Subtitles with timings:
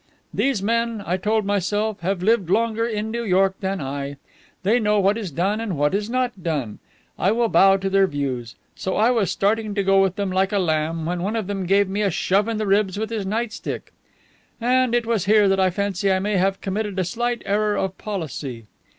[0.33, 4.17] These men, I told myself, have lived longer in New York than I.
[4.63, 6.79] They know what is done, and what is not done.
[7.19, 8.55] I will bow to their views.
[8.75, 11.67] So I was starting to go with them like a lamb, when one of them
[11.67, 13.93] gave me a shove in the ribs with his night stick.
[14.59, 17.95] And it was here that I fancy I may have committed a slight error of
[17.99, 18.65] policy."